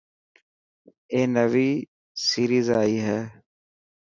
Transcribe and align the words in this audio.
اي 1.13 1.21
نوي 1.35 1.69
سيريز 2.29 2.67
اي 2.81 2.95
هي. 3.05 3.19